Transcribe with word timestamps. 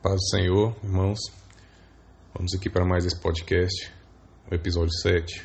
Paz 0.00 0.14
do 0.14 0.28
Senhor, 0.28 0.76
irmãos. 0.80 1.18
Vamos 2.32 2.54
aqui 2.54 2.70
para 2.70 2.84
mais 2.84 3.04
esse 3.04 3.18
podcast, 3.18 3.92
o 4.48 4.54
episódio 4.54 4.92
7. 4.92 5.42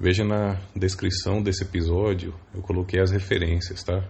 Veja 0.00 0.24
na 0.24 0.58
descrição 0.74 1.42
desse 1.42 1.62
episódio, 1.62 2.34
eu 2.54 2.62
coloquei 2.62 3.02
as 3.02 3.10
referências, 3.10 3.82
tá? 3.82 4.08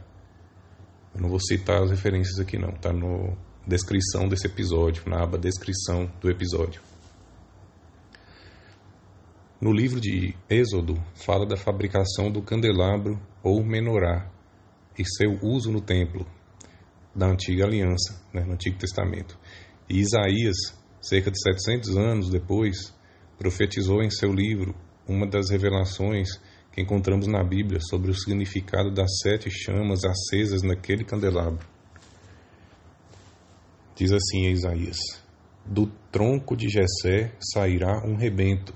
Eu 1.13 1.21
não 1.21 1.29
vou 1.29 1.41
citar 1.41 1.83
as 1.83 1.91
referências 1.91 2.39
aqui 2.39 2.57
não, 2.57 2.71
tá 2.71 2.93
no 2.93 3.37
descrição 3.67 4.29
desse 4.29 4.47
episódio, 4.47 5.03
na 5.09 5.25
aba 5.25 5.37
descrição 5.37 6.09
do 6.21 6.31
episódio. 6.31 6.81
No 9.61 9.73
livro 9.73 10.01
de 10.01 10.33
Êxodo, 10.49 11.03
fala 11.17 11.45
da 11.45 11.57
fabricação 11.57 12.31
do 12.31 12.41
candelabro 12.41 13.21
ou 13.43 13.65
menorá 13.65 14.31
e 14.97 15.05
seu 15.05 15.41
uso 15.43 15.73
no 15.73 15.81
templo 15.81 16.25
da 17.15 17.27
antiga 17.27 17.65
aliança, 17.65 18.21
né, 18.33 18.43
no 18.45 18.55
Antigo 18.55 18.79
Testamento. 18.79 19.39
E 19.89 19.99
Isaías, 19.99 20.57
cerca 21.01 21.31
de 21.31 21.41
700 21.41 21.97
anos 21.97 22.31
depois, 22.31 22.95
profetizou 23.39 24.03
em 24.03 24.11
seu 24.11 24.33
livro 24.33 24.75
uma 25.07 25.27
das 25.27 25.51
revelações 25.51 26.41
que 26.73 26.81
encontramos 26.81 27.27
na 27.27 27.45
Bíblia 27.45 27.79
sobre 27.81 28.11
o 28.11 28.15
significado 28.15 28.91
das 28.91 29.19
sete 29.23 29.49
chamas 29.51 30.05
acesas 30.05 30.63
naquele 30.63 31.05
candelabro. 31.05 31.65
Diz 33.95 34.11
assim 34.11 34.49
Isaías: 34.49 34.99
Do 35.65 35.87
tronco 36.11 36.57
de 36.57 36.69
Jessé 36.69 37.33
sairá 37.39 38.03
um 38.05 38.17
rebento. 38.17 38.75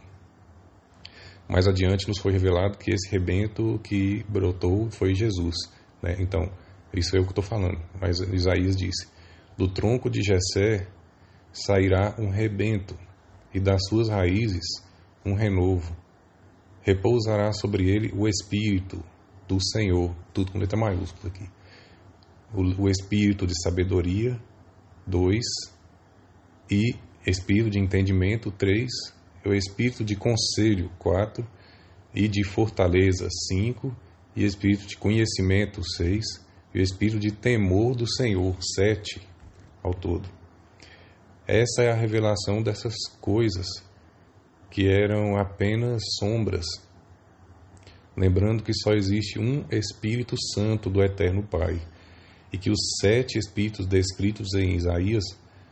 Mais 1.49 1.67
adiante 1.67 2.07
nos 2.07 2.19
foi 2.19 2.33
revelado 2.33 2.79
que 2.79 2.93
esse 2.93 3.11
rebento 3.11 3.81
que 3.83 4.23
brotou 4.29 4.91
foi 4.91 5.15
Jesus. 5.15 5.57
Né? 6.03 6.17
Então, 6.21 6.53
isso 6.93 7.17
é 7.17 7.21
o 7.21 7.25
que 7.25 7.31
estou 7.31 7.45
falando. 7.45 7.81
Mas 8.01 8.21
Isaías 8.21 8.77
disse: 8.77 9.09
Do 9.57 9.69
tronco 9.69 10.11
de 10.11 10.23
Jessé 10.23 10.89
sairá 11.53 12.15
um 12.19 12.31
rebento, 12.31 12.97
e 13.55 13.61
das 13.61 13.81
suas 13.89 14.09
raízes 14.09 14.65
um 15.25 15.35
renovo. 15.35 15.97
Repousará 16.83 17.53
sobre 17.53 17.89
ele 17.89 18.13
o 18.15 18.27
Espírito 18.27 19.03
do 19.47 19.59
Senhor, 19.61 20.15
tudo 20.33 20.53
com 20.53 20.59
letra 20.59 20.79
maiúscula 20.79 21.33
aqui. 21.33 21.49
O, 22.53 22.85
o 22.85 22.89
Espírito 22.89 23.47
de 23.47 23.61
sabedoria, 23.63 24.41
dois, 25.07 25.45
e 26.71 26.95
Espírito 27.27 27.71
de 27.71 27.79
entendimento, 27.79 28.51
três, 28.51 28.91
e 29.45 29.49
o 29.49 29.55
Espírito 29.55 30.05
de 30.05 30.17
conselho, 30.17 30.91
quatro, 30.99 31.47
e 32.15 32.27
de 32.27 32.43
fortaleza, 32.43 33.29
cinco, 33.49 33.95
e 34.35 34.45
Espírito 34.45 34.87
de 34.87 34.97
conhecimento, 34.97 35.83
seis, 35.85 36.25
e 36.79 36.81
o 36.81 36.85
Espírito 36.85 37.19
de 37.19 37.33
temor 37.33 37.97
do 37.97 38.07
Senhor, 38.07 38.57
sete 38.63 39.21
ao 39.83 39.93
todo. 39.93 40.29
Essa 41.45 41.83
é 41.83 41.91
a 41.91 41.95
revelação 41.95 42.63
dessas 42.63 42.95
coisas 43.21 43.67
que 44.71 44.87
eram 44.87 45.37
apenas 45.37 46.01
sombras. 46.21 46.67
Lembrando 48.17 48.63
que 48.63 48.73
só 48.73 48.93
existe 48.93 49.41
um 49.41 49.65
Espírito 49.73 50.37
Santo 50.55 50.89
do 50.89 51.03
Eterno 51.03 51.43
Pai 51.43 51.81
e 52.53 52.57
que 52.57 52.71
os 52.71 52.79
sete 53.01 53.39
Espíritos 53.39 53.85
descritos 53.85 54.55
em 54.55 54.77
Isaías 54.77 55.25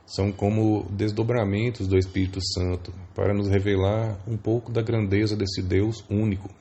são 0.05 0.33
como 0.33 0.89
desdobramentos 0.91 1.87
do 1.87 1.97
Espírito 1.97 2.41
Santo 2.53 2.93
para 3.15 3.33
nos 3.33 3.49
revelar 3.49 4.19
um 4.27 4.37
pouco 4.37 4.73
da 4.73 4.83
grandeza 4.83 5.37
desse 5.37 5.63
Deus 5.63 6.05
único. 6.11 6.53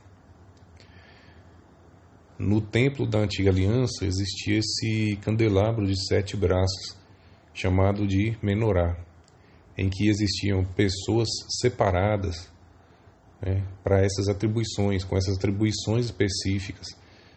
No 2.38 2.60
templo 2.60 3.08
da 3.08 3.20
antiga 3.20 3.50
aliança 3.50 4.06
existia 4.06 4.60
esse 4.60 5.18
candelabro 5.22 5.88
de 5.88 5.96
sete 6.08 6.36
braços, 6.36 6.98
chamado 7.54 8.06
de 8.06 8.38
menorá 8.42 8.98
em 9.78 9.90
que 9.90 10.08
existiam 10.08 10.64
pessoas 10.64 11.28
separadas 11.60 12.50
né, 13.42 13.64
para 13.84 14.04
essas 14.04 14.28
atribuições, 14.28 15.04
com 15.04 15.18
essas 15.18 15.38
atribuições 15.38 16.06
específicas, 16.06 16.88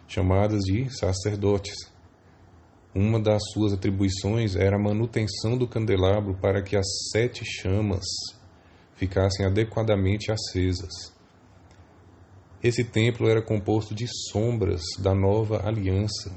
chamadas 0.06 0.62
de 0.64 0.88
sacerdotes. 0.97 1.76
Uma 2.94 3.20
das 3.20 3.42
suas 3.53 3.72
atribuições 3.72 4.56
era 4.56 4.76
a 4.76 4.82
manutenção 4.82 5.56
do 5.56 5.69
candelabro 5.69 6.34
para 6.41 6.62
que 6.62 6.76
as 6.76 6.87
sete 7.12 7.44
chamas 7.44 8.04
ficassem 8.97 9.44
adequadamente 9.44 10.32
acesas. 10.32 11.12
Esse 12.62 12.82
templo 12.82 13.28
era 13.28 13.41
composto 13.41 13.94
de 13.94 14.06
sombras 14.30 14.82
da 15.00 15.14
nova 15.14 15.66
aliança, 15.66 16.34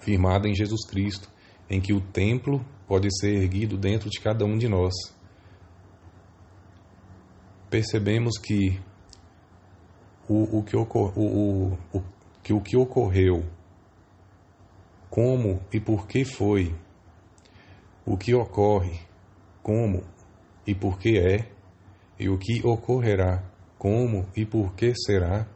firmada 0.00 0.46
em 0.46 0.54
Jesus 0.54 0.86
Cristo, 0.86 1.30
em 1.70 1.80
que 1.80 1.94
o 1.94 2.00
templo 2.00 2.64
pode 2.86 3.08
ser 3.18 3.34
erguido 3.34 3.78
dentro 3.78 4.10
de 4.10 4.20
cada 4.20 4.44
um 4.44 4.58
de 4.58 4.68
nós. 4.68 4.92
Percebemos 7.70 8.38
que 8.38 8.78
o, 10.28 10.58
o, 10.58 10.62
que, 10.62 10.76
ocor, 10.76 11.12
o, 11.16 11.72
o, 11.92 12.02
que 12.42 12.52
o 12.52 12.60
que 12.60 12.76
ocorreu, 12.76 13.44
como 15.08 15.60
e 15.72 15.80
por 15.80 16.06
que 16.06 16.24
foi, 16.24 16.74
o 18.04 18.16
que 18.16 18.34
ocorre, 18.34 19.00
como 19.62 20.02
e 20.66 20.74
por 20.74 20.98
que 20.98 21.18
é, 21.18 21.50
e 22.18 22.28
o 22.28 22.36
que 22.36 22.66
ocorrerá, 22.66 23.42
como 23.78 24.26
e 24.36 24.44
por 24.44 24.74
que 24.74 24.92
será, 24.94 25.46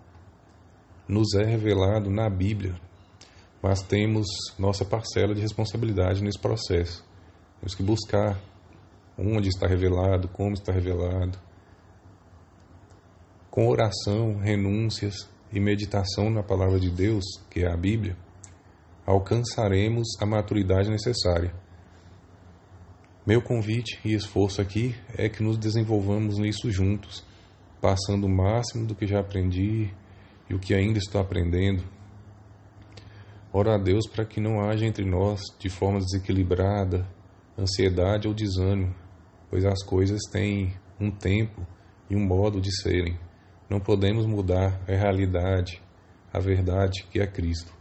nos 1.08 1.34
é 1.34 1.44
revelado 1.44 2.08
na 2.08 2.30
Bíblia, 2.30 2.74
mas 3.60 3.82
temos 3.82 4.26
nossa 4.58 4.84
parcela 4.84 5.34
de 5.34 5.40
responsabilidade 5.40 6.22
nesse 6.22 6.38
processo. 6.38 7.04
Temos 7.60 7.74
que 7.74 7.82
buscar 7.82 8.40
onde 9.18 9.48
está 9.48 9.66
revelado, 9.66 10.28
como 10.28 10.54
está 10.54 10.72
revelado. 10.72 11.38
Com 13.50 13.68
oração, 13.68 14.38
renúncias 14.38 15.28
e 15.52 15.60
meditação 15.60 16.30
na 16.30 16.42
palavra 16.42 16.80
de 16.80 16.90
Deus, 16.90 17.24
que 17.50 17.60
é 17.60 17.70
a 17.70 17.76
Bíblia, 17.76 18.16
alcançaremos 19.04 20.08
a 20.20 20.26
maturidade 20.26 20.88
necessária. 20.90 21.54
Meu 23.26 23.42
convite 23.42 24.00
e 24.04 24.14
esforço 24.14 24.60
aqui 24.60 24.94
é 25.16 25.28
que 25.28 25.42
nos 25.42 25.58
desenvolvamos 25.58 26.38
nisso 26.38 26.70
juntos, 26.70 27.24
passando 27.82 28.26
o 28.26 28.31
máximo 28.31 28.87
do 28.87 28.94
que 28.94 29.09
já 29.09 29.19
aprendi 29.19 29.93
e 30.48 30.54
o 30.54 30.59
que 30.60 30.72
ainda 30.72 31.00
estou 31.00 31.20
aprendendo. 31.20 31.82
Oro 33.53 33.72
a 33.72 33.76
Deus 33.76 34.06
para 34.06 34.25
que 34.25 34.41
não 34.41 34.60
haja 34.60 34.87
entre 34.87 35.04
nós, 35.04 35.41
de 35.59 35.69
forma 35.69 35.98
desequilibrada, 35.98 37.04
ansiedade 37.59 38.28
ou 38.28 38.32
desânimo, 38.32 38.94
pois 39.50 39.65
as 39.65 39.82
coisas 39.82 40.20
têm 40.31 40.72
um 40.98 41.10
tempo 41.10 41.66
e 42.09 42.15
um 42.15 42.25
modo 42.25 42.60
de 42.60 42.70
serem. 42.70 43.19
Não 43.69 43.81
podemos 43.81 44.26
mudar 44.26 44.81
a 44.88 44.93
realidade, 44.93 45.82
a 46.32 46.38
verdade 46.38 47.04
que 47.10 47.20
é 47.20 47.26
Cristo. 47.26 47.75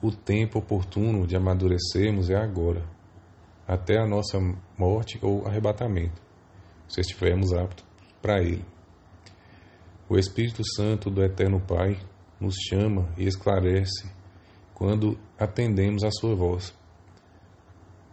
O 0.00 0.10
tempo 0.10 0.58
oportuno 0.58 1.26
de 1.26 1.36
amadurecermos 1.36 2.30
é 2.30 2.36
agora, 2.36 2.82
até 3.68 3.98
a 3.98 4.06
nossa 4.06 4.40
morte 4.78 5.18
ou 5.20 5.46
arrebatamento, 5.46 6.22
se 6.88 7.02
estivermos 7.02 7.52
aptos 7.52 7.89
para 8.20 8.42
Ele. 8.42 8.64
O 10.08 10.18
Espírito 10.18 10.62
Santo 10.74 11.10
do 11.10 11.22
Eterno 11.22 11.60
Pai 11.60 11.98
nos 12.40 12.54
chama 12.68 13.08
e 13.16 13.26
esclarece 13.26 14.10
quando 14.74 15.18
atendemos 15.38 16.02
a 16.02 16.10
Sua 16.10 16.34
voz. 16.34 16.74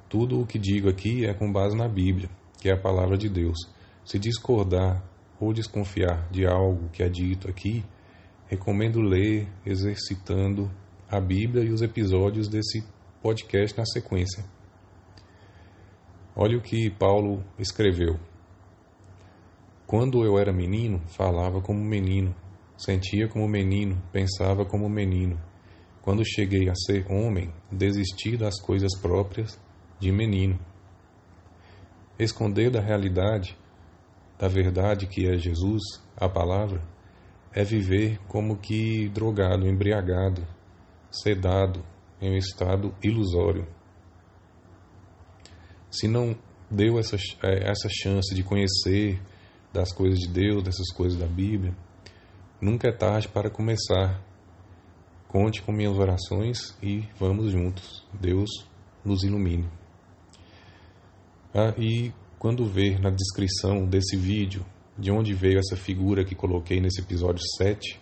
Tudo 0.09 0.39
o 0.39 0.45
que 0.45 0.59
digo 0.59 0.89
aqui 0.89 1.25
é 1.25 1.33
com 1.33 1.51
base 1.51 1.75
na 1.75 1.87
Bíblia, 1.87 2.29
que 2.61 2.69
é 2.69 2.73
a 2.73 2.79
palavra 2.79 3.17
de 3.17 3.27
Deus. 3.27 3.57
Se 4.05 4.17
discordar 4.17 5.03
ou 5.39 5.53
desconfiar 5.53 6.29
de 6.29 6.45
algo 6.45 6.89
que 6.89 7.03
é 7.03 7.09
dito 7.09 7.49
aqui, 7.49 7.83
recomendo 8.47 9.01
ler 9.01 9.47
exercitando 9.65 10.71
a 11.09 11.19
Bíblia 11.19 11.63
e 11.63 11.71
os 11.71 11.81
episódios 11.81 12.47
desse 12.47 12.83
podcast 13.21 13.77
na 13.77 13.85
sequência. 13.85 14.45
Olha 16.35 16.57
o 16.57 16.61
que 16.61 16.89
Paulo 16.91 17.43
escreveu. 17.57 18.19
Quando 19.87 20.25
eu 20.25 20.37
era 20.37 20.51
menino, 20.51 20.99
falava 21.07 21.61
como 21.61 21.79
menino, 21.79 22.35
sentia 22.77 23.25
como 23.29 23.47
menino, 23.47 24.03
pensava 24.11 24.65
como 24.65 24.89
menino. 24.89 25.41
Quando 26.01 26.25
cheguei 26.25 26.67
a 26.67 26.75
ser 26.75 27.09
homem, 27.09 27.53
desisti 27.71 28.35
das 28.35 28.59
coisas 28.59 28.99
próprias 28.99 29.57
de 29.97 30.11
menino. 30.11 30.59
Esconder 32.19 32.69
da 32.69 32.81
realidade, 32.81 33.57
da 34.37 34.49
verdade 34.49 35.07
que 35.07 35.25
é 35.25 35.37
Jesus, 35.37 35.81
a 36.17 36.27
palavra, 36.27 36.83
é 37.53 37.63
viver 37.63 38.19
como 38.27 38.57
que 38.57 39.07
drogado, 39.07 39.65
embriagado, 39.65 40.45
sedado, 41.09 41.81
em 42.21 42.31
um 42.31 42.37
estado 42.37 42.93
ilusório. 43.01 43.65
Se 45.89 46.09
não 46.09 46.37
deu 46.69 46.99
essa, 46.99 47.15
é, 47.41 47.69
essa 47.71 47.87
chance 47.89 48.35
de 48.35 48.43
conhecer 48.43 49.21
das 49.77 49.93
coisas 49.93 50.17
de 50.17 50.27
Deus, 50.27 50.63
dessas 50.63 50.91
coisas 50.91 51.19
da 51.19 51.27
Bíblia, 51.27 51.71
nunca 52.59 52.89
é 52.89 52.91
tarde 52.91 53.27
para 53.27 53.47
começar. 53.47 54.19
Conte 55.27 55.61
com 55.61 55.71
minhas 55.71 55.95
orações 55.99 56.75
e 56.81 57.03
vamos 57.19 57.51
juntos. 57.51 58.03
Deus 58.19 58.49
nos 59.05 59.23
ilumine. 59.23 59.69
Ah, 61.53 61.75
e 61.77 62.11
quando 62.39 62.65
ver 62.65 62.99
na 62.99 63.11
descrição 63.11 63.85
desse 63.85 64.17
vídeo 64.17 64.65
de 64.97 65.11
onde 65.11 65.33
veio 65.35 65.59
essa 65.59 65.75
figura 65.75 66.25
que 66.25 66.33
coloquei 66.33 66.81
nesse 66.81 67.01
episódio 67.01 67.43
7, 67.57 68.01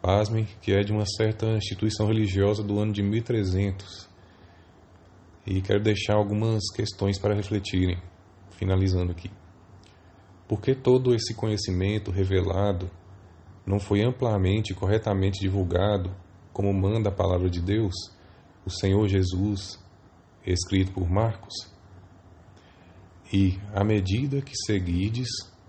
pasmem 0.00 0.48
que 0.60 0.72
é 0.72 0.82
de 0.82 0.92
uma 0.92 1.06
certa 1.06 1.46
instituição 1.56 2.08
religiosa 2.08 2.60
do 2.60 2.80
ano 2.80 2.92
de 2.92 3.04
1300. 3.04 4.10
E 5.46 5.60
quero 5.60 5.80
deixar 5.80 6.14
algumas 6.14 6.62
questões 6.74 7.20
para 7.20 7.34
refletirem, 7.34 8.02
finalizando 8.50 9.12
aqui. 9.12 9.30
Por 10.52 10.60
que 10.60 10.74
todo 10.74 11.14
esse 11.14 11.32
conhecimento 11.32 12.10
revelado 12.10 12.90
não 13.64 13.80
foi 13.80 14.02
amplamente 14.02 14.70
e 14.70 14.74
corretamente 14.74 15.40
divulgado, 15.40 16.14
como 16.52 16.70
manda 16.74 17.08
a 17.08 17.10
palavra 17.10 17.48
de 17.48 17.58
Deus, 17.58 17.94
o 18.62 18.68
Senhor 18.68 19.08
Jesus, 19.08 19.82
escrito 20.46 20.92
por 20.92 21.08
Marcos? 21.08 21.54
E, 23.32 23.58
à 23.74 23.82
medida 23.82 24.42
que 24.42 24.52
seguides, 24.66 25.26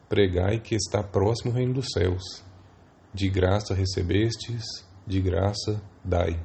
pregai 0.09 0.59
que 0.59 0.75
está 0.75 1.01
próximo 1.01 1.53
o 1.53 1.55
reino 1.55 1.75
dos 1.75 1.87
céus. 1.93 2.43
De 3.13 3.29
graça 3.29 3.73
recebestes, 3.73 4.65
de 5.07 5.21
graça 5.21 5.81
dai. 6.03 6.37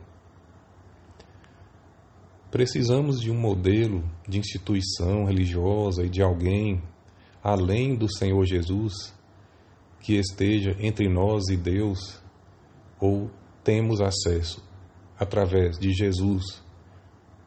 Precisamos 2.52 3.20
de 3.20 3.32
um 3.32 3.37
modelo 3.37 4.08
de 4.29 4.38
instituição 4.38 5.25
religiosa 5.25 6.05
e 6.05 6.08
de 6.08 6.23
alguém, 6.23 6.81
além 7.43 7.94
do 7.94 8.12
Senhor 8.12 8.44
Jesus, 8.44 9.14
que 10.00 10.14
esteja 10.14 10.76
entre 10.81 11.08
nós 11.08 11.49
e 11.49 11.56
Deus, 11.56 12.20
ou 13.00 13.31
temos 13.62 14.00
acesso 14.00 14.62
através 15.19 15.79
de 15.79 15.93
Jesus, 15.93 16.62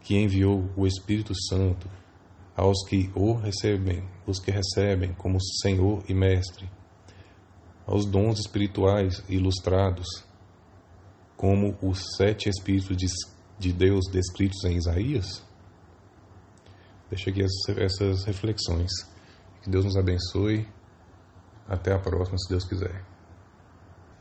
que 0.02 0.16
enviou 0.16 0.70
o 0.76 0.86
Espírito 0.86 1.34
Santo 1.48 1.90
aos 2.56 2.84
que 2.88 3.10
o 3.16 3.34
recebem, 3.34 4.04
os 4.26 4.40
que 4.40 4.52
recebem 4.52 5.14
como 5.14 5.42
Senhor 5.62 6.04
e 6.08 6.14
Mestre, 6.14 6.70
aos 7.86 8.06
dons 8.06 8.40
espirituais 8.40 9.24
ilustrados, 9.28 10.08
como 11.36 11.76
os 11.82 12.16
sete 12.18 12.50
Espíritos 12.50 12.96
de, 12.96 13.08
de 13.58 13.74
Deus 13.74 14.06
descritos 14.12 14.64
em 14.64 14.76
Isaías? 14.76 15.44
Deixa 17.10 17.30
aqui 17.30 17.42
essas, 17.42 17.78
essas 17.78 18.24
reflexões. 18.26 18.92
Que 19.62 19.70
Deus 19.70 19.86
nos 19.86 19.98
abençoe. 19.98 20.68
Até 21.68 21.94
a 21.94 22.00
próxima, 22.00 22.38
se 22.38 22.50
Deus 22.50 22.66
quiser. 22.66 23.04